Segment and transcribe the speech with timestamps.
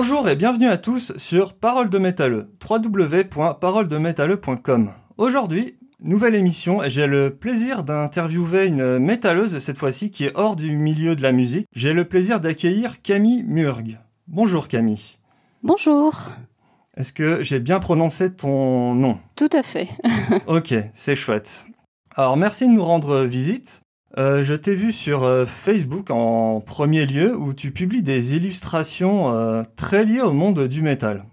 [0.00, 4.92] Bonjour et bienvenue à tous sur Parole de Métalleux, www.paroledemétalleux.com.
[5.16, 10.54] Aujourd'hui, nouvelle émission et j'ai le plaisir d'interviewer une métalleuse cette fois-ci qui est hors
[10.54, 11.66] du milieu de la musique.
[11.74, 13.98] J'ai le plaisir d'accueillir Camille Murg.
[14.28, 15.16] Bonjour Camille.
[15.64, 16.14] Bonjour.
[16.96, 19.18] Est-ce que j'ai bien prononcé ton nom?
[19.34, 19.88] Tout à fait.
[20.46, 21.66] ok, c'est chouette.
[22.14, 23.80] Alors merci de nous rendre visite.
[24.16, 29.34] Euh, je t'ai vu sur euh, Facebook en premier lieu où tu publies des illustrations
[29.34, 31.26] euh, très liées au monde du métal.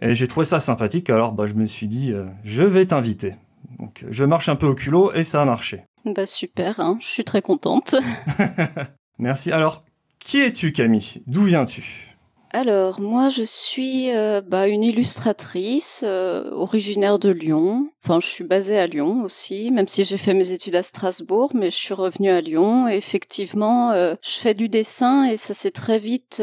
[0.00, 3.36] Et j'ai trouvé ça sympathique, alors bah, je me suis dit, je vais t'inviter.
[3.78, 5.84] Donc je marche un peu au culot et ça a marché.
[6.04, 6.98] Bah super, hein.
[7.00, 7.94] je suis très contente.
[9.18, 9.52] Merci.
[9.52, 9.84] Alors,
[10.18, 11.22] qui es-tu Camille?
[11.26, 12.13] D'où viens-tu?
[12.54, 17.88] Alors moi je suis euh, bah, une illustratrice euh, originaire de Lyon.
[18.02, 21.50] Enfin je suis basée à Lyon aussi, même si j'ai fait mes études à Strasbourg,
[21.52, 22.88] mais je suis revenue à Lyon.
[22.88, 26.40] Et effectivement, euh, je fais du dessin et ça s'est très vite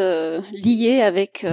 [0.51, 1.47] lié avec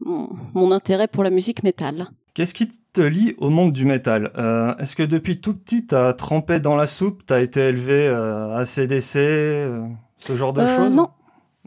[0.00, 2.08] mon, mon, intérêt pour la musique métal.
[2.34, 4.32] Qu'est-ce qui te lie au monde du métal?
[4.80, 9.14] Est-ce que depuis tout petit t'as trempé dans la soupe, t'as été élevé à CDC,
[10.18, 10.96] ce genre de choses?
[10.96, 11.08] Non,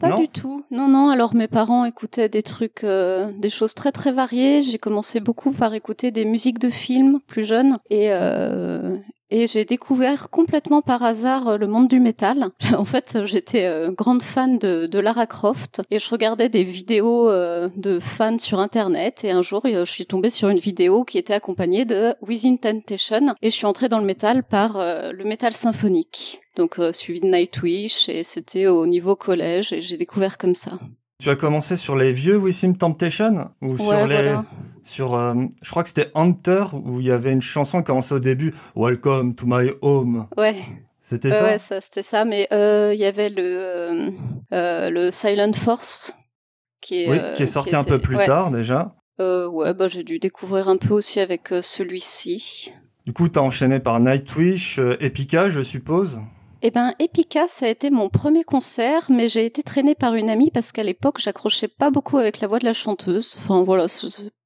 [0.00, 0.64] pas du tout.
[0.70, 1.10] Non, non.
[1.10, 4.62] Alors mes parents écoutaient des trucs, euh, des choses très très variées.
[4.62, 8.96] J'ai commencé beaucoup par écouter des musiques de films plus jeunes et euh,
[9.30, 12.48] et j'ai découvert complètement par hasard euh, le monde du métal.
[12.76, 17.68] en fait, j'étais euh, grande fan de, Lara Croft et je regardais des vidéos euh,
[17.76, 19.24] de fans sur Internet.
[19.24, 23.34] Et un jour, je suis tombée sur une vidéo qui était accompagnée de Within Temptation
[23.40, 26.40] et je suis entrée dans le métal par le métal symphonique.
[26.56, 30.72] Donc suivi de Nightwish et c'était au niveau collège et j'ai découvert comme ça.
[31.20, 34.34] Tu as commencé sur les vieux Within Temptation ou sur les
[34.82, 38.14] sur, euh, je crois que c'était Hunter, où il y avait une chanson qui commençait
[38.14, 40.26] au début, Welcome to my home.
[40.38, 40.56] Ouais.
[40.98, 41.44] C'était ça?
[41.44, 44.12] Ouais, ça, c'était ça, mais euh, il y avait le,
[44.52, 46.14] euh, le Silent Force,
[46.80, 48.94] qui est, oui, qui est sorti un peu plus tard déjà.
[49.18, 52.72] ouais, bah, j'ai dû découvrir un peu aussi avec celui-ci.
[53.04, 56.22] Du coup, t'as enchaîné par Nightwish, Epica, je suppose?
[56.62, 60.28] Eh ben, Epica, ça a été mon premier concert, mais j'ai été traînée par une
[60.28, 63.34] amie parce qu'à l'époque, j'accrochais pas beaucoup avec la voix de la chanteuse.
[63.38, 63.86] Enfin, voilà,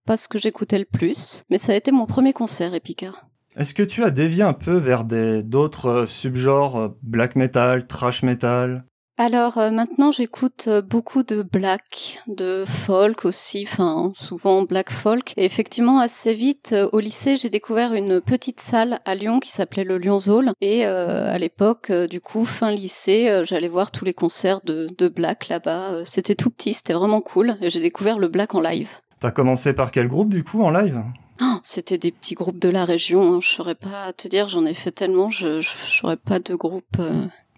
[0.06, 3.12] pas ce que j'écoutais le plus, mais ça a été mon premier concert, Epica.
[3.56, 8.22] Est-ce que tu as dévié un peu vers d'autres euh, subgenres, euh, black metal, trash
[8.22, 8.84] metal?
[9.16, 15.34] Alors euh, maintenant j'écoute euh, beaucoup de black, de folk aussi, enfin souvent black folk.
[15.36, 19.52] Et effectivement assez vite euh, au lycée j'ai découvert une petite salle à Lyon qui
[19.52, 20.52] s'appelait le Lyon Zone.
[20.60, 25.48] Et à l'époque du coup fin lycée j'allais voir tous les concerts de, de black
[25.48, 26.04] là-bas.
[26.04, 27.56] C'était tout petit, c'était vraiment cool.
[27.60, 28.90] Et j'ai découvert le black en live.
[29.20, 31.02] T'as commencé par quel groupe du coup en live?
[31.40, 33.34] Oh, c'était des petits groupes de la région.
[33.34, 33.38] Hein.
[33.40, 35.60] Je saurais pas te dire, j'en ai fait tellement, je
[36.02, 36.96] n'aurais pas de groupe.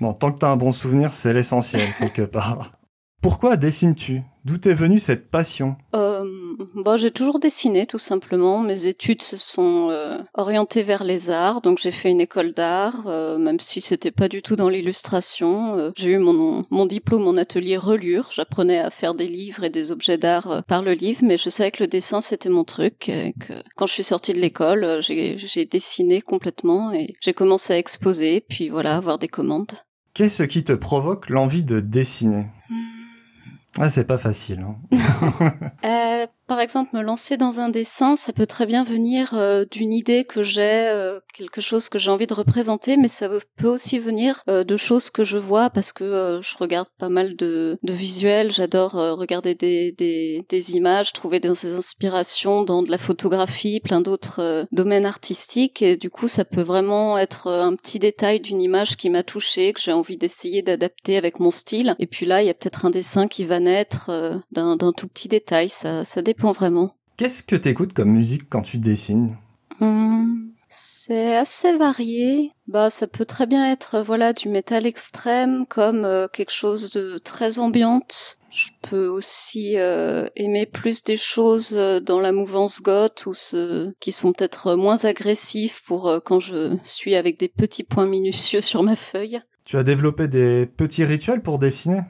[0.00, 2.72] Bon, tant que t'as un bon souvenir, c'est l'essentiel, quelque part.
[3.22, 4.22] Pourquoi dessines-tu?
[4.44, 5.76] D'où t'est venue cette passion?
[5.96, 6.24] Euh,
[6.76, 8.60] bah, J'ai toujours dessiné, tout simplement.
[8.60, 13.06] Mes études se sont euh, orientées vers les arts, donc j'ai fait une école d'art,
[13.06, 15.76] euh, même si c'était pas du tout dans l'illustration.
[15.76, 18.28] Euh, j'ai eu mon, mon diplôme en atelier relure.
[18.30, 21.72] J'apprenais à faire des livres et des objets d'art par le livre, mais je savais
[21.72, 23.08] que le dessin, c'était mon truc.
[23.08, 27.78] Et que quand je suis sortie de l'école, j'ai dessiné complètement et j'ai commencé à
[27.78, 29.72] exposer, puis voilà, avoir des commandes.
[30.16, 32.46] Qu'est-ce qui te provoque l'envie de dessiner?
[33.78, 34.64] Ah, c'est pas facile.
[34.66, 34.76] Hein.
[35.84, 39.92] euh, par exemple, me lancer dans un dessin, ça peut très bien venir euh, d'une
[39.92, 43.98] idée que j'ai, euh, quelque chose que j'ai envie de représenter, mais ça peut aussi
[43.98, 47.92] venir euh, de choses que je vois parce que je regarde pas mal de, de
[47.92, 54.00] visuels, j'adore regarder des, des, des, images, trouver des inspirations dans de la photographie, plein
[54.00, 58.96] d'autres domaines artistiques, et du coup, ça peut vraiment être un petit détail d'une image
[58.96, 62.46] qui m'a touchée, que j'ai envie d'essayer d'adapter avec mon style, et puis là, il
[62.46, 64.10] y a peut-être un dessin qui va naître
[64.52, 66.94] d'un tout petit détail, ça, ça dépend vraiment.
[67.16, 69.36] Qu'est-ce que tu écoutes comme musique quand tu dessines?
[69.80, 72.52] Hmm, C'est assez varié.
[72.66, 77.18] Bah, ça peut très bien être voilà du métal extrême comme euh, quelque chose de
[77.18, 78.38] très ambiante.
[78.50, 83.92] Je peux aussi euh, aimer plus des choses euh, dans la mouvance goth ou ce,
[84.00, 88.82] qui sont peut-être moins agressifs pour quand je suis avec des petits points minutieux sur
[88.82, 89.40] ma feuille.
[89.64, 92.00] Tu as développé des petits rituels pour dessiner?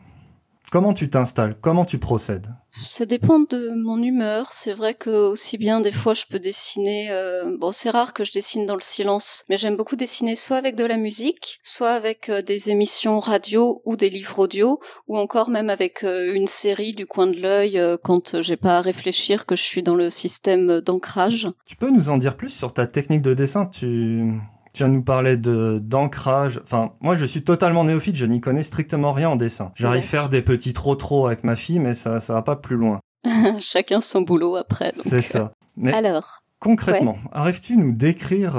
[0.76, 1.56] Comment tu t'installes?
[1.62, 2.48] Comment tu procèdes?
[2.70, 4.48] Ça dépend de mon humeur.
[4.52, 7.10] C'est vrai que aussi bien des fois je peux dessiner.
[7.10, 10.58] Euh, bon, c'est rare que je dessine dans le silence, mais j'aime beaucoup dessiner soit
[10.58, 14.78] avec de la musique, soit avec euh, des émissions radio ou des livres audio,
[15.08, 18.82] ou encore même avec euh, une série du coin de l'œil quand j'ai pas à
[18.82, 21.48] réfléchir que je suis dans le système d'ancrage.
[21.64, 23.64] Tu peux nous en dire plus sur ta technique de dessin?
[23.64, 24.30] Tu
[24.76, 26.60] tu viens de nous parler de d'ancrage.
[26.62, 28.16] Enfin, moi, je suis totalement néophyte.
[28.16, 29.72] Je n'y connais strictement rien en dessin.
[29.74, 32.56] J'arrive à faire des petits trop trop avec ma fille, mais ça, ça va pas
[32.56, 33.00] plus loin.
[33.58, 34.90] Chacun son boulot après.
[34.92, 35.52] C'est ça.
[35.76, 38.56] Mais alors Concrètement, arrives-tu nous décrire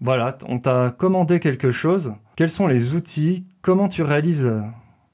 [0.00, 2.14] voilà, on t'a commandé quelque chose.
[2.34, 3.44] Quels sont les outils?
[3.60, 4.50] Comment tu réalises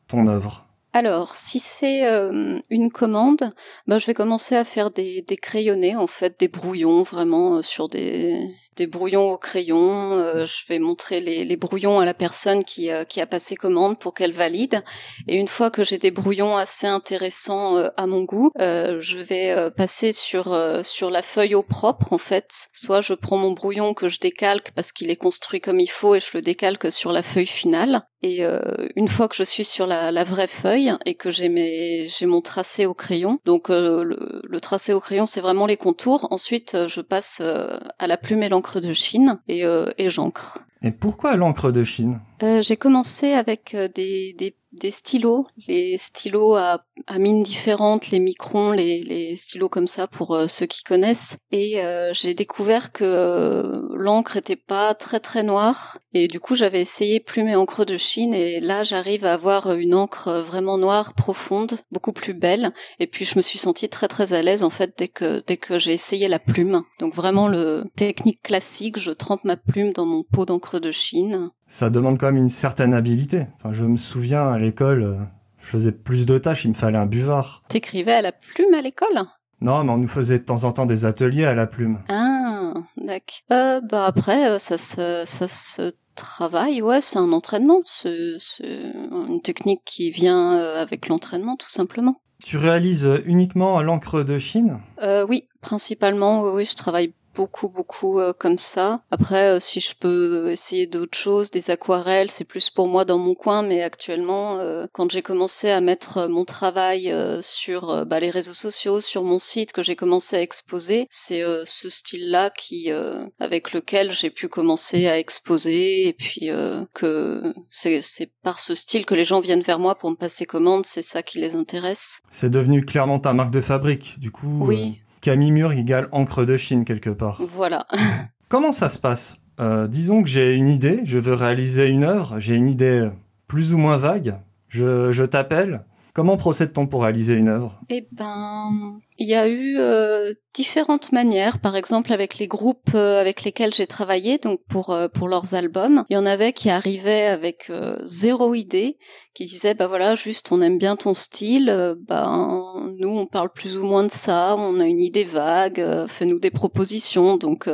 [0.07, 0.67] ton œuvre?
[0.93, 3.51] Alors, si c'est euh, une commande,
[3.87, 7.63] ben, je vais commencer à faire des, des crayonnés, en fait, des brouillons vraiment euh,
[7.63, 10.13] sur des, des brouillons au crayon.
[10.13, 13.99] Euh, je vais montrer les, les, brouillons à la personne qui, qui a passé commande
[13.99, 14.83] pour qu'elle valide.
[15.27, 20.13] Et une fois que j'ai des brouillons assez intéressants à mon goût, je vais passer
[20.13, 22.69] sur sur la feuille au propre en fait.
[22.73, 26.15] Soit je prends mon brouillon que je décalque parce qu'il est construit comme il faut
[26.15, 28.03] et je le décalque sur la feuille finale.
[28.23, 28.61] Et euh,
[28.97, 32.27] une fois que je suis sur la, la vraie feuille et que j'ai mes j'ai
[32.27, 36.27] mon tracé au crayon, donc euh, le, le, tracé au crayon c'est vraiment les contours.
[36.33, 39.63] Ensuite euh, je passe à la plume et l'encre de Chine et,
[39.99, 40.59] et j'encre.
[40.83, 42.21] Et pourquoi l'encre de Chine?
[42.41, 48.71] J'ai commencé avec des, des des stylos, les stylos à, à mines différentes, les microns,
[48.71, 51.37] les, les stylos comme ça pour euh, ceux qui connaissent.
[51.51, 55.99] Et euh, j'ai découvert que euh, l'encre était pas très très noire.
[56.13, 58.35] Et du coup, j'avais essayé plume et encre de Chine.
[58.35, 62.73] Et là, j'arrive à avoir une encre vraiment noire, profonde, beaucoup plus belle.
[62.99, 65.57] Et puis, je me suis sentie très très à l'aise en fait dès que dès
[65.57, 66.83] que j'ai essayé la plume.
[67.01, 71.51] Donc vraiment le technique classique, je trempe ma plume dans mon pot d'encre de Chine
[71.67, 73.47] ça demande quand même une certaine habilité.
[73.57, 75.17] Enfin, je me souviens à l'école, euh,
[75.59, 77.63] je faisais plus de tâches, il me fallait un buvard.
[77.69, 79.25] T'écrivais à la plume à l'école?
[79.61, 82.01] Non, mais on nous faisait de temps en temps des ateliers à la plume.
[82.09, 83.39] Ah, d'accord.
[83.53, 89.41] Euh, bah après, euh, ça se, ça se travaille, ouais, c'est un entraînement, c'est une
[89.43, 92.21] technique qui vient euh, avec l'entraînement, tout simplement.
[92.45, 94.79] Tu réalises uniquement à l'encre de Chine?
[95.03, 99.03] Euh, Oui, principalement, oui, oui, je travaille beaucoup beaucoup euh, comme ça.
[99.11, 103.19] Après, euh, si je peux essayer d'autres choses, des aquarelles, c'est plus pour moi dans
[103.19, 103.63] mon coin.
[103.63, 109.01] Mais actuellement, euh, quand j'ai commencé à mettre mon travail sur bah, les réseaux sociaux,
[109.01, 112.91] sur mon site, que j'ai commencé à exposer, c'est ce style-là qui,
[113.39, 116.09] avec lequel j'ai pu commencer à exposer.
[116.09, 116.49] Et puis
[116.95, 120.87] que c'est par ce style que les gens viennent vers moi pour me passer commande.
[120.87, 122.21] C'est ça qui les intéresse.
[122.31, 124.65] C'est devenu clairement ta marque de fabrique, du coup.
[124.65, 125.01] Oui.
[125.27, 127.43] Camille Mur égale encre de Chine quelque part.
[127.53, 127.85] Voilà.
[128.49, 129.41] Comment ça se passe?
[129.59, 133.09] Euh, Disons que j'ai une idée, je veux réaliser une œuvre, j'ai une idée
[133.49, 134.37] plus ou moins vague,
[134.69, 135.85] je, je t'appelle.
[136.15, 137.81] Comment procède-t-on pour réaliser une œuvre?
[137.89, 141.59] Eh ben, il y a eu euh, différentes manières.
[141.59, 145.55] Par exemple, avec les groupes euh, avec lesquels j'ai travaillé, donc pour euh, pour leurs
[145.55, 147.71] albums, il y en avait qui arrivaient avec
[148.05, 148.99] zéro idée,
[149.35, 153.77] qui disaient bah voilà, juste on aime bien ton style, ben nous on parle plus
[153.77, 157.37] ou moins de ça, on a une idée vague, fais-nous des propositions.
[157.37, 157.69] Donc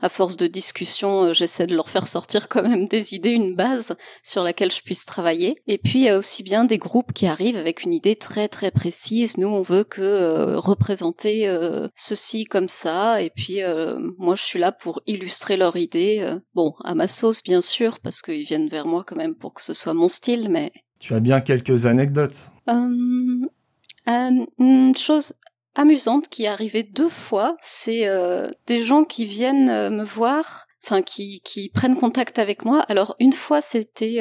[0.00, 3.94] à force de discussion, j'essaie de leur faire sortir quand même des idées, une base
[4.22, 5.56] sur laquelle je puisse travailler.
[5.66, 8.48] Et puis il y a aussi bien des groupes qui arrivent avec une idée très
[8.48, 9.38] très précise.
[9.38, 10.56] Nous on veut que
[10.88, 15.76] présenter euh, ceci comme ça et puis euh, moi je suis là pour illustrer leur
[15.76, 19.34] idée euh, bon à ma sauce bien sûr parce qu'ils viennent vers moi quand même
[19.34, 23.50] pour que ce soit mon style mais tu as bien quelques anecdotes une
[24.96, 25.34] chose
[25.74, 28.08] amusante qui est arrivée deux fois c'est
[28.66, 32.80] des gens qui viennent me voir enfin qui, qui prennent contact avec moi.
[32.88, 34.20] Alors une fois c'était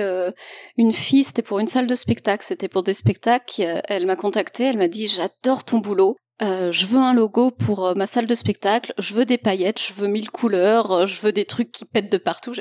[0.75, 3.81] une fille, c'était pour une salle de spectacle, c'était pour des spectacles.
[3.86, 6.17] Elle m'a contacté, elle m'a dit j'adore ton boulot.
[6.41, 9.82] Euh, je veux un logo pour euh, ma salle de spectacle, je veux des paillettes,
[9.82, 12.53] je veux mille couleurs, euh, je veux des trucs qui pètent de partout.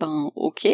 [0.00, 0.66] Ben ok.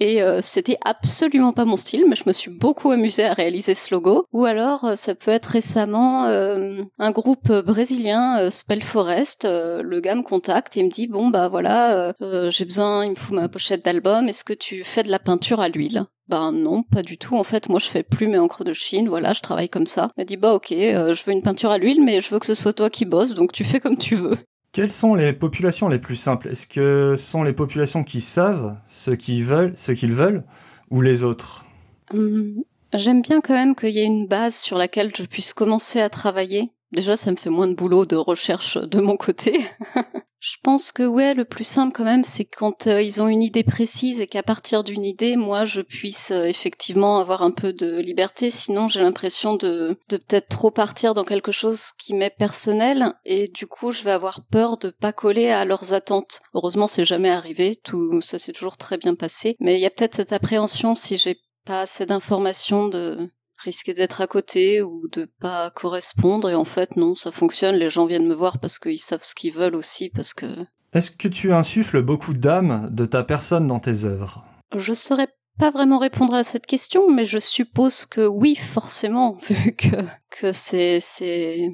[0.00, 3.94] Et c'était absolument pas mon style, mais je me suis beaucoup amusée à réaliser ce
[3.94, 4.26] logo.
[4.32, 9.44] Ou alors ça peut être récemment un groupe brésilien, Spell Forest.
[9.44, 12.14] le gars me contacte et me dit bon bah voilà,
[12.48, 14.28] j'ai besoin, il me faut ma pochette d'album.
[14.28, 16.06] Est-ce que tu fais de la peinture à l'huile?
[16.28, 17.36] Ben non, pas du tout.
[17.36, 19.08] En fait, moi, je fais plus mes encres de Chine.
[19.08, 20.10] Voilà, je travaille comme ça.
[20.16, 22.46] Elle dit bah ok, euh, je veux une peinture à l'huile, mais je veux que
[22.46, 24.38] ce soit toi qui bosses, donc tu fais comme tu veux.
[24.72, 26.48] Quelles sont les populations les plus simples?
[26.48, 30.44] Est-ce que sont les populations qui savent ce qu'ils veulent, ce qu'ils veulent,
[30.90, 31.64] ou les autres?
[32.12, 32.62] Hum,
[32.94, 36.10] J'aime bien quand même qu'il y ait une base sur laquelle je puisse commencer à
[36.10, 36.70] travailler.
[36.92, 39.64] Déjà, ça me fait moins de boulot de recherche de mon côté.
[40.42, 43.44] Je pense que ouais, le plus simple quand même, c'est quand euh, ils ont une
[43.44, 47.72] idée précise et qu'à partir d'une idée, moi, je puisse euh, effectivement avoir un peu
[47.72, 48.50] de liberté.
[48.50, 53.46] Sinon, j'ai l'impression de, de peut-être trop partir dans quelque chose qui m'est personnel et
[53.54, 56.40] du coup, je vais avoir peur de pas coller à leurs attentes.
[56.54, 57.76] Heureusement, c'est jamais arrivé.
[57.76, 59.54] Tout ça s'est toujours très bien passé.
[59.60, 63.28] Mais il y a peut-être cette appréhension si j'ai pas assez d'informations de
[63.62, 66.50] risquer d'être à côté ou de pas correspondre.
[66.50, 67.76] Et en fait non ça fonctionne.
[67.76, 70.46] Les gens viennent me voir parce qu'ils savent ce qu'ils veulent aussi parce que
[70.92, 74.44] est-ce que tu insuffles beaucoup d'âme de ta personne dans tes œuvres?
[74.76, 75.28] Je saurais
[75.58, 80.52] pas vraiment répondre à cette question, mais je suppose que oui, forcément, vu que, que
[80.52, 81.70] c'est, c'est,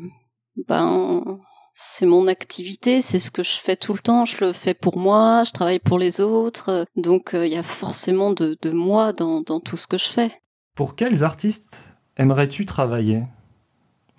[0.68, 1.40] ben,
[1.74, 4.98] c'est mon activité, c'est ce que je fais tout le temps, je le fais pour
[4.98, 9.12] moi, je travaille pour les autres, donc euh, il y a forcément de, de moi
[9.12, 10.32] dans, dans tout ce que je fais.
[10.78, 13.24] Pour quels artistes aimerais-tu travailler?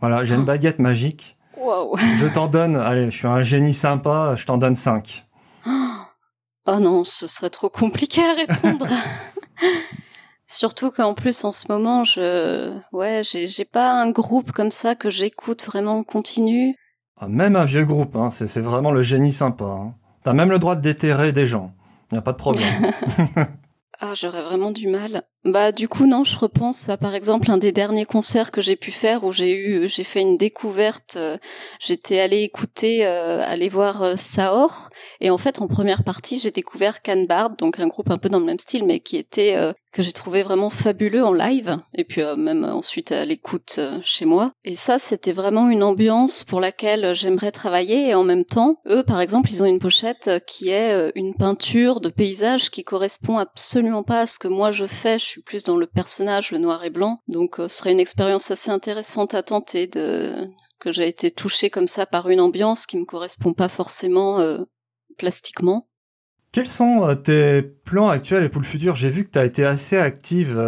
[0.01, 0.43] Voilà, j'ai une ah.
[0.43, 1.37] baguette magique.
[1.57, 1.95] Wow.
[1.95, 5.25] je t'en donne, allez, je suis un génie sympa, je t'en donne 5.
[5.65, 8.87] Oh non, ce serait trop compliqué à répondre.
[10.47, 15.09] Surtout qu'en plus en ce moment, je, ouais, j'ai pas un groupe comme ça que
[15.09, 16.75] j'écoute vraiment en continu.
[17.15, 19.63] Ah, même un vieux groupe, hein, c'est vraiment le génie sympa.
[19.63, 19.95] Hein.
[20.23, 21.71] T'as même le droit de déterrer des gens.
[22.11, 22.91] Y a pas de problème.
[24.01, 25.23] ah, j'aurais vraiment du mal.
[25.45, 28.75] Bah du coup non, je repense à par exemple un des derniers concerts que j'ai
[28.75, 31.15] pu faire où j'ai eu j'ai fait une découverte.
[31.15, 31.37] Euh,
[31.79, 34.89] j'étais allée écouter, euh, aller voir euh, Saor
[35.21, 38.39] et en fait en première partie j'ai découvert Canbard, donc un groupe un peu dans
[38.39, 39.55] le même style mais qui était
[39.93, 44.51] que j'ai trouvé vraiment fabuleux en live et puis même ensuite à l'écoute chez moi.
[44.65, 49.03] Et ça c'était vraiment une ambiance pour laquelle j'aimerais travailler et en même temps eux
[49.03, 54.03] par exemple ils ont une pochette qui est une peinture de paysage qui correspond absolument
[54.03, 56.89] pas à ce que moi je fais suis plus dans le personnage, le noir et
[56.89, 57.19] blanc.
[57.27, 60.47] Donc euh, ce serait une expérience assez intéressante à tenter de
[60.79, 64.59] que j'ai été touchée comme ça par une ambiance qui me correspond pas forcément euh,
[65.17, 65.87] plastiquement.
[66.51, 68.95] Quels sont euh, tes plans actuels et pour le futur?
[68.95, 70.59] J'ai vu que tu as été assez active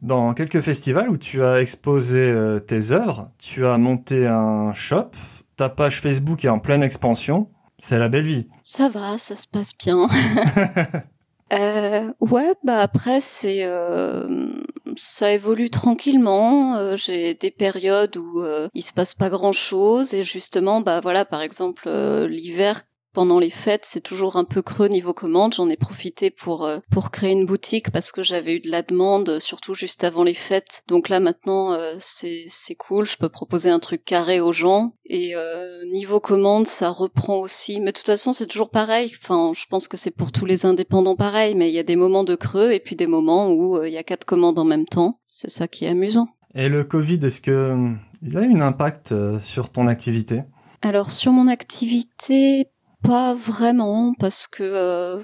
[0.00, 2.34] dans quelques festivals où tu as exposé
[2.66, 5.10] tes œuvres, tu as monté un shop,
[5.56, 7.50] ta page Facebook est en pleine expansion.
[7.78, 8.48] C'est la belle vie.
[8.62, 10.08] Ça va, ça se passe bien.
[11.52, 14.48] Euh, ouais, bah après c'est euh,
[14.96, 16.74] ça évolue tranquillement.
[16.76, 20.98] Euh, j'ai des périodes où euh, il se passe pas grand chose et justement bah
[21.00, 21.88] voilà par exemple
[22.28, 22.82] l'hiver
[23.16, 25.54] pendant les fêtes, c'est toujours un peu creux niveau commande.
[25.54, 28.82] J'en ai profité pour euh, pour créer une boutique parce que j'avais eu de la
[28.82, 30.82] demande, surtout juste avant les fêtes.
[30.86, 33.06] Donc là maintenant, euh, c'est c'est cool.
[33.06, 34.92] Je peux proposer un truc carré aux gens.
[35.06, 37.80] Et euh, niveau commande, ça reprend aussi.
[37.80, 39.10] Mais de toute façon, c'est toujours pareil.
[39.18, 41.54] Enfin, je pense que c'est pour tous les indépendants pareil.
[41.54, 43.96] Mais il y a des moments de creux et puis des moments où il y
[43.96, 45.20] a quatre commandes en même temps.
[45.30, 46.28] C'est ça qui est amusant.
[46.54, 50.42] Et le Covid, est-ce que il a eu un impact sur ton activité?
[50.82, 52.68] Alors sur mon activité,
[53.06, 55.22] pas vraiment parce que euh,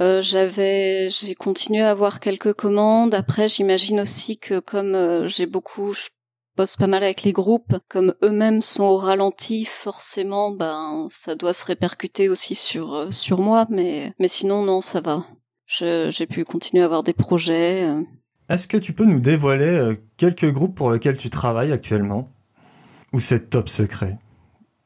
[0.00, 3.14] euh, j'avais j'ai continué à avoir quelques commandes.
[3.14, 6.08] Après, j'imagine aussi que comme euh, j'ai beaucoup je
[6.56, 11.52] bosse pas mal avec les groupes, comme eux-mêmes sont au ralenti, forcément, ben ça doit
[11.52, 13.66] se répercuter aussi sur sur moi.
[13.70, 15.26] Mais mais sinon non, ça va.
[15.66, 17.92] J'ai pu continuer à avoir des projets.
[18.48, 22.30] Est-ce que tu peux nous dévoiler quelques groupes pour lesquels tu travailles actuellement?
[23.12, 24.18] Ou c'est top secret?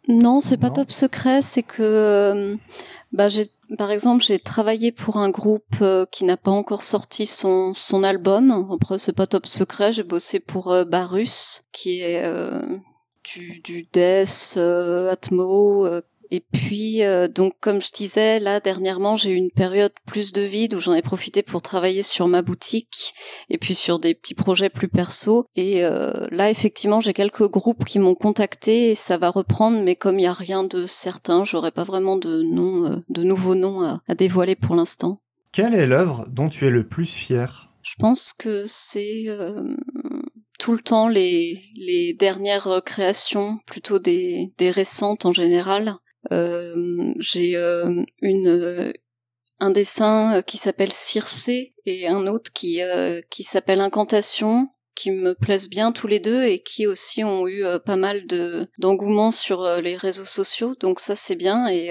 [0.09, 2.57] Non, c'est pas top secret, c'est que euh,
[3.13, 7.25] bah j'ai par exemple, j'ai travaillé pour un groupe euh, qui n'a pas encore sorti
[7.25, 8.69] son, son album.
[8.75, 9.93] Après, c'est pas top secret.
[9.93, 12.21] J'ai bossé pour euh, Barus, qui est
[13.23, 15.87] du, du death, Atmo,
[16.31, 20.43] et puis, euh, donc, comme je disais, là, dernièrement, j'ai eu une période plus de
[20.43, 23.15] vide où j'en ai profité pour travailler sur ma boutique
[23.49, 25.47] et puis sur des petits projets plus perso.
[25.57, 29.97] Et euh, là, effectivement, j'ai quelques groupes qui m'ont contacté et ça va reprendre, mais
[29.97, 33.57] comme il n'y a rien de certain, j'aurais pas vraiment de nom, euh, de nouveaux
[33.57, 35.21] noms à, à dévoiler pour l'instant.
[35.53, 37.73] Quelle est l'œuvre dont tu es le plus fier?
[37.83, 39.25] Je pense que c'est
[40.59, 45.97] tout le temps les, les dernières créations, plutôt des, des récentes en général.
[46.33, 48.93] Euh, j'ai euh, une euh,
[49.59, 52.81] un dessin qui s'appelle Circé et un autre qui
[53.31, 57.65] qui s'appelle Incantation qui me plaisent bien tous les deux et qui aussi ont eu
[57.85, 61.91] pas mal de d'engouement sur les réseaux sociaux donc ça c'est bien et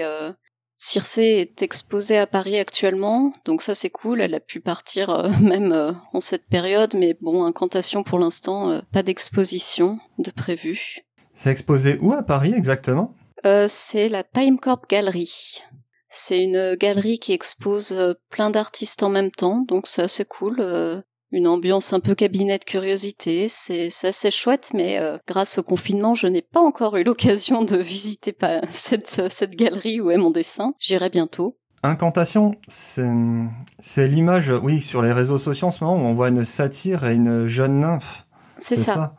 [0.78, 4.20] Circé est exposée à Paris actuellement, donc ça c'est cool.
[4.20, 10.00] Elle a pu partir même en cette période, mais bon, incantation pour l'instant, pas d'exposition
[10.18, 11.02] de prévu.
[11.34, 13.14] C'est exposé où à Paris exactement?
[13.44, 15.60] Euh, c'est la Timecorp Gallery.
[16.08, 20.56] C'est une galerie qui expose euh, plein d'artistes en même temps, donc c'est assez cool.
[20.60, 21.00] Euh,
[21.32, 26.26] une ambiance un peu cabinet de curiosité, c'est assez chouette, mais grâce au confinement, je
[26.26, 30.74] n'ai pas encore eu l'occasion de visiter pas cette, cette galerie où est mon dessin.
[30.80, 31.56] J'irai bientôt.
[31.84, 36.44] Incantation, c'est l'image, oui, sur les réseaux sociaux en ce moment où on voit une
[36.44, 38.26] satire et une jeune nymphe.
[38.58, 39.14] C'est ça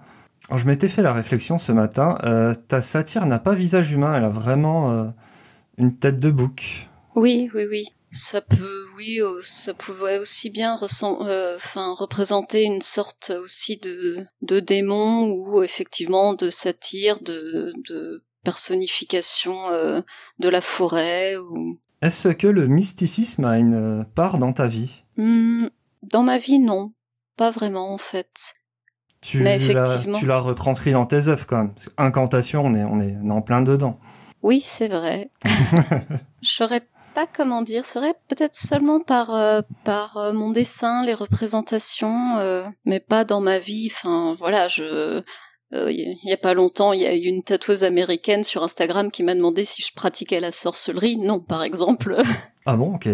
[0.55, 2.17] je m'étais fait la réflexion ce matin.
[2.24, 5.07] Euh, ta satire n'a pas visage humain, elle a vraiment euh,
[5.77, 6.89] une tête de bouc.
[7.15, 7.86] Oui, oui, oui.
[8.13, 14.60] Ça peut, oui, euh, ça pouvait aussi bien enfin, représenter une sorte aussi de, de
[14.60, 19.55] démon ou effectivement de satire, de, de personnification
[20.39, 21.38] de la forêt.
[21.38, 21.79] Ou...
[22.01, 25.05] Est-ce que le mysticisme a une part dans ta vie?
[25.15, 25.67] Mmh,
[26.03, 26.91] Dans ma vie, non.
[27.38, 28.55] Pas vraiment, en fait.
[29.21, 31.73] Tu l'as retranscrit dans tes œuvres, quand même.
[31.97, 33.99] Incantation, on est, on est, en plein dedans.
[34.41, 35.29] Oui, c'est vrai.
[36.41, 36.81] Je saurais
[37.13, 37.85] pas comment dire.
[37.85, 43.23] C'est vrai, peut-être seulement par, euh, par euh, mon dessin, les représentations, euh, mais pas
[43.23, 43.91] dans ma vie.
[43.93, 45.21] Enfin, voilà, je
[45.73, 49.23] il y a pas longtemps, il y a eu une tatoueuse américaine sur Instagram qui
[49.23, 51.15] m'a demandé si je pratiquais la sorcellerie.
[51.15, 52.17] Non, par exemple.
[52.65, 53.07] Ah bon, ok.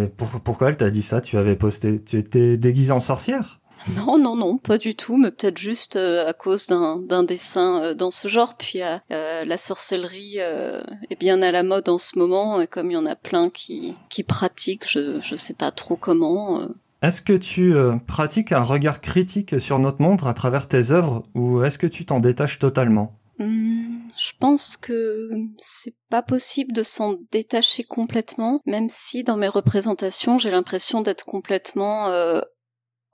[0.44, 1.22] pourquoi elle t'a dit ça?
[1.22, 2.04] Tu avais posté.
[2.04, 3.60] Tu étais déguisée en sorcière?
[3.96, 7.94] Non, non, non, pas du tout, mais peut-être juste euh, à cause d'un dessin euh,
[7.94, 8.56] dans ce genre.
[8.56, 12.94] Puis euh, la sorcellerie est bien à la mode en ce moment, et comme il
[12.94, 16.62] y en a plein qui, qui pratiquent, je ne sais pas trop comment.
[17.02, 17.76] Est-ce que tu
[18.08, 22.06] pratiques un regard critique sur notre monde à travers tes œuvres, ou est-ce que tu
[22.06, 23.14] t'en détaches totalement?
[23.40, 25.30] Hmm, je pense que
[25.60, 31.26] c'est pas possible de s'en détacher complètement, même si dans mes représentations j'ai l'impression d'être
[31.26, 32.08] complètement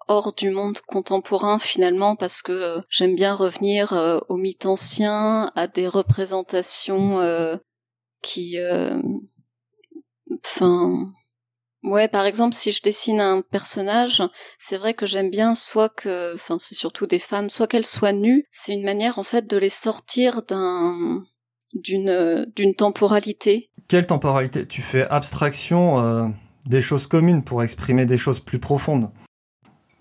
[0.07, 5.51] hors du monde contemporain finalement parce que euh, j'aime bien revenir euh, au mythe ancien,
[5.55, 7.57] à des représentations euh,
[8.21, 8.57] qui
[10.45, 11.11] enfin
[11.83, 14.23] ouais par exemple si je dessine un personnage
[14.57, 18.13] c'est vrai que j'aime bien soit que enfin c'est surtout des femmes soit qu'elles soient
[18.13, 21.21] nues c'est une manière en fait de les sortir d'un
[21.75, 23.69] d'une d'une temporalité.
[23.89, 24.65] Quelle temporalité?
[24.65, 26.33] Tu fais abstraction
[26.65, 29.09] des choses communes pour exprimer des choses plus profondes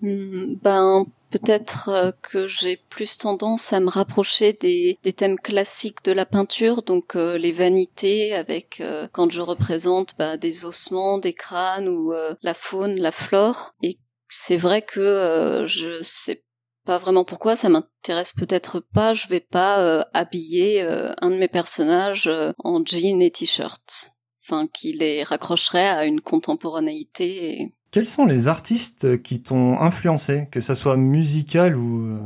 [0.03, 6.11] ben peut-être euh, que j'ai plus tendance à me rapprocher des, des thèmes classiques de
[6.11, 11.33] la peinture, donc euh, les vanités avec euh, quand je représente bah, des ossements, des
[11.33, 13.73] crânes ou la faune, la flore.
[13.81, 13.97] Et
[14.29, 16.43] c'est vrai que je sais
[16.85, 19.13] pas vraiment pourquoi, ça m'intéresse peut-être pas.
[19.13, 24.11] Je vais pas habiller un de mes personnages en jean et t-shirt,
[24.43, 27.73] enfin qui les raccrocherait à une contemporanéité.
[27.93, 32.19] Quels sont les artistes qui t'ont influencé, que ça soit musical ou, euh,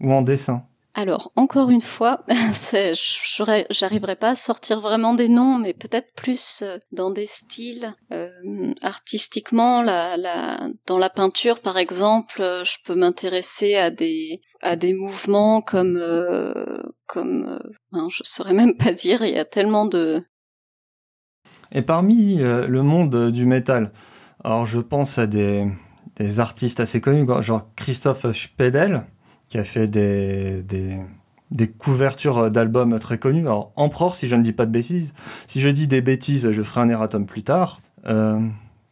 [0.00, 0.66] ou en dessin?
[0.92, 2.22] Alors, encore une fois,
[3.70, 8.28] j'arriverai pas à sortir vraiment des noms, mais peut-être plus euh, dans des styles euh,
[8.82, 9.80] artistiquement.
[9.80, 15.62] La, la, dans la peinture, par exemple, je peux m'intéresser à des à des mouvements
[15.62, 15.98] comme
[17.08, 17.58] comme
[17.92, 19.24] hein, je saurais même pas dire.
[19.24, 20.22] Il y a tellement de.
[21.72, 23.90] Et parmi le monde du métal,
[24.44, 25.66] alors je pense à des,
[26.38, 29.06] artistes assez connus, genre Christophe Spedel,
[29.48, 33.40] qui a fait des couvertures d'albums très connus.
[33.40, 35.14] Alors Empereur, si je ne dis pas de bêtises.
[35.46, 37.80] Si je dis des bêtises, je ferai un erratum plus tard.
[38.06, 38.40] Euh,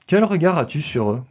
[0.07, 1.23] quel regard as-tu sur eux?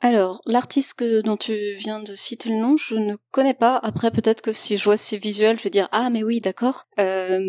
[0.00, 3.76] Alors, l'artiste dont tu viens de citer le nom, je ne connais pas.
[3.78, 6.84] Après, peut-être que si je vois ses visuels, je vais dire ah mais oui, d'accord.
[6.98, 7.40] Euh,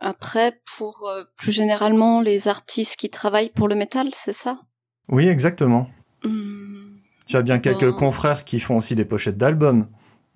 [0.00, 4.58] après, pour euh, plus généralement les artistes qui travaillent pour le métal, c'est ça?
[5.08, 5.88] Oui, exactement.
[6.22, 6.96] Hmm.
[7.26, 9.86] tu as bien quelques confrères qui font aussi des pochettes d'albums.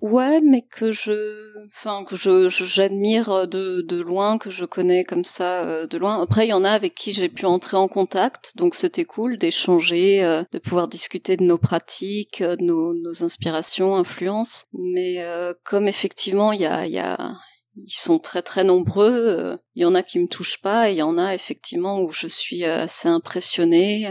[0.01, 5.25] Ouais, mais que je, enfin que je j'admire de, de loin, que je connais comme
[5.25, 6.21] ça euh, de loin.
[6.21, 9.37] Après, il y en a avec qui j'ai pu entrer en contact, donc c'était cool
[9.37, 14.67] d'échanger, euh, de pouvoir discuter de nos pratiques, euh, de nos, nos inspirations, influences.
[14.71, 15.17] Mais
[15.65, 17.35] comme effectivement, il y a, y a
[17.75, 19.57] ils sont très très nombreux.
[19.75, 22.11] Il y en a qui me touchent pas, et il y en a effectivement où
[22.11, 24.07] je suis assez impressionnée.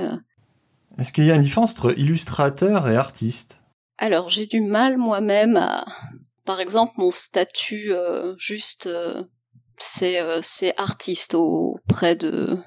[0.99, 3.61] Est-ce qu'il y a une différence entre illustrateur et artiste?
[3.99, 5.87] Alors j'ai du mal moi-même à...
[6.45, 9.23] Par exemple, mon statut euh, juste, euh,
[9.77, 12.59] c'est euh, c'est artiste auprès de...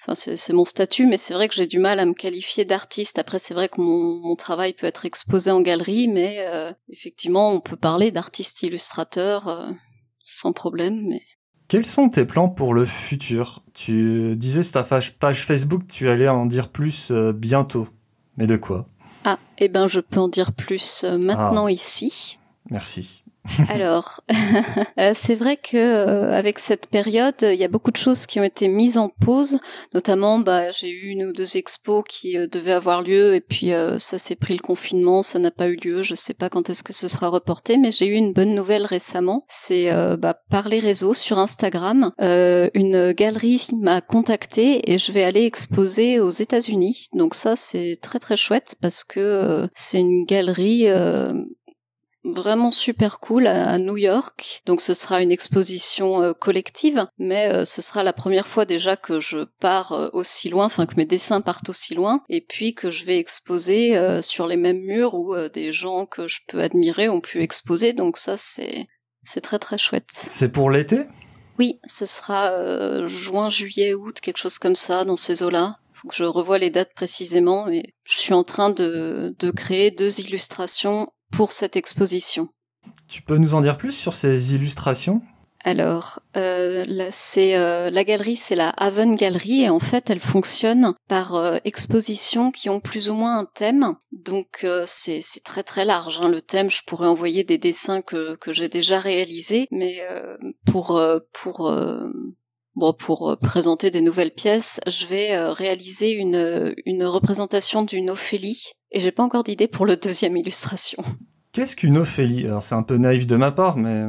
[0.00, 3.18] Enfin, c'est mon statut, mais c'est vrai que j'ai du mal à me qualifier d'artiste.
[3.20, 6.44] Après, c'est vrai que mon, mon, travail peut être exposé en galerie, mais
[6.88, 9.72] effectivement, on peut parler d'artiste illustrateur
[10.24, 11.06] sans problème.
[11.06, 11.22] Mais
[11.72, 13.62] quels sont tes plans pour le futur?
[13.72, 17.88] Tu disais sur ta page Facebook, tu allais en dire plus euh, bientôt.
[18.36, 18.84] Mais de quoi?
[19.24, 21.72] Ah, eh ben je peux en dire plus euh, maintenant ah.
[21.72, 22.38] ici.
[22.68, 23.21] Merci.
[23.68, 24.20] Alors,
[24.98, 28.38] euh, c'est vrai que euh, avec cette période, il y a beaucoup de choses qui
[28.38, 29.58] ont été mises en pause.
[29.94, 33.70] Notamment, bah, j'ai eu une ou deux expos qui euh, devaient avoir lieu et puis
[33.98, 36.02] ça s'est pris le confinement, ça n'a pas eu lieu.
[36.02, 38.86] Je sais pas quand est-ce que ce sera reporté, mais j'ai eu une bonne nouvelle
[38.86, 39.44] récemment.
[39.48, 45.44] C'est bah, par les réseaux sur Instagram, une galerie m'a contacté et je vais aller
[45.44, 47.06] exposer aux États-Unis.
[47.12, 50.86] Donc ça, c'est très très chouette parce que c'est une galerie
[52.24, 54.62] vraiment super cool à, New York.
[54.66, 58.96] Donc ce sera une exposition euh, collective, mais euh, ce sera la première fois déjà
[58.96, 62.74] que je pars euh, aussi loin, enfin que mes dessins partent aussi loin, et puis
[62.74, 67.08] que je vais exposer sur les mêmes murs où des gens que je peux admirer
[67.08, 67.92] ont pu exposer.
[67.92, 68.86] Donc ça c'est
[69.24, 70.08] c'est très très chouette.
[70.10, 71.02] C'est pour l'été?
[71.58, 75.76] Oui, ce sera juin, juillet, août, quelque chose comme ça dans ces eaux-là.
[75.92, 79.90] faut que je revoie les dates précisément, mais je suis en train de, de créer
[79.90, 82.48] deux illustrations pour cette exposition.
[83.08, 85.22] Tu peux nous en dire plus sur ces illustrations?
[85.64, 90.94] Alors, euh, c'est euh, la galerie, c'est la Haven Gallery et en fait, elle fonctionne
[91.08, 93.94] par euh, expositions qui ont plus ou moins un thème.
[94.10, 96.20] Donc, c'est très très large.
[96.20, 96.28] Hein.
[96.28, 100.00] Le thème, je pourrais envoyer des dessins que, que j'ai déjà réalisés, mais
[100.66, 101.00] pour
[101.32, 101.72] pour
[102.74, 109.00] Bon, pour présenter des nouvelles pièces, je vais réaliser une, une représentation d'une Ophélie et
[109.00, 111.02] j'ai pas encore d'idée pour le deuxième illustration.
[111.52, 112.46] Qu'est-ce qu'une Ophélie?
[112.46, 114.06] Alors c'est un peu naïf de ma part, mais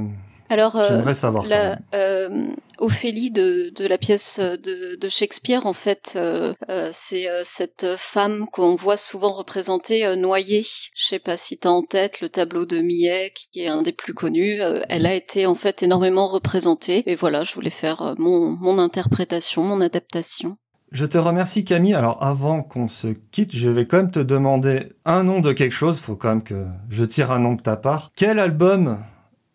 [0.49, 1.45] alors, euh, j'aimerais savoir.
[1.47, 7.29] La, euh, Ophélie de, de, la pièce de, de Shakespeare, en fait, euh, euh c'est
[7.29, 10.65] euh, cette femme qu'on voit souvent représentée noyée.
[10.95, 13.93] Je sais pas si t'as en tête le tableau de Millet, qui est un des
[13.93, 14.60] plus connus.
[14.89, 17.03] elle a été en fait énormément représentée.
[17.10, 20.58] Et voilà, je voulais faire mon, mon interprétation, mon adaptation.
[20.91, 21.95] Je te remercie Camille.
[21.95, 25.71] Alors avant qu'on se quitte, je vais quand même te demander un nom de quelque
[25.71, 25.99] chose.
[25.99, 28.10] Faut quand même que je tire un nom de ta part.
[28.15, 28.99] Quel album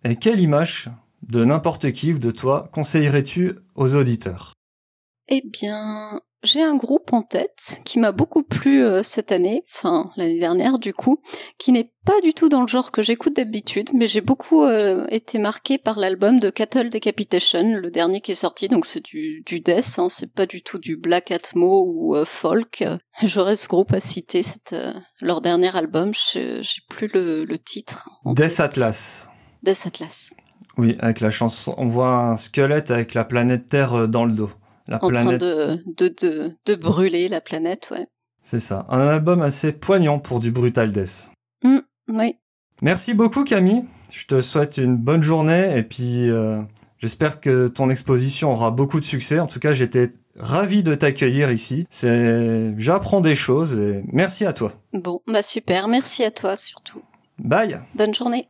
[0.05, 0.91] et quelle image
[1.23, 4.55] de n'importe qui ou de toi conseillerais-tu aux auditeurs?
[5.29, 10.05] Eh bien, j'ai un groupe en tête qui m'a beaucoup plu euh, cette année, enfin
[10.17, 11.21] l'année dernière du coup,
[11.59, 15.05] qui n'est pas du tout dans le genre que j'écoute d'habitude, mais j'ai beaucoup euh,
[15.11, 19.43] été marqué par l'album de Cattle Decapitation, le dernier qui est sorti, donc c'est du,
[19.45, 22.85] du death, hein, c'est pas du tout du black atmo ou euh, folk.
[23.23, 24.75] J'aurais ce groupe à citer, c'est
[25.21, 28.11] leur dernier album, j'ai plus le, le titre.
[28.25, 29.29] Death Atlas.
[29.63, 30.31] Death Atlas.
[30.77, 34.33] Oui, avec la chanson, on voit un squelette avec la planète Terre euh, dans le
[34.33, 34.51] dos.
[34.87, 38.07] La en train de, de, de, brûler la planète, ouais.
[38.41, 38.87] C'est ça.
[38.89, 41.31] Un album assez poignant pour du brutal death.
[41.63, 42.37] Mm, oui.
[42.81, 43.85] Merci beaucoup Camille.
[44.11, 46.63] Je te souhaite une bonne journée et puis euh,
[46.99, 49.41] j'espère que ton exposition aura beaucoup de succès.
[49.41, 51.87] En tout cas, j'étais ravi de t'accueillir ici.
[51.91, 54.73] C'est, j'apprends des choses et merci à toi.
[54.95, 55.89] Bon, bah super.
[55.89, 57.03] Merci à toi surtout.
[57.39, 57.79] Bye.
[57.95, 58.49] Bonne journée.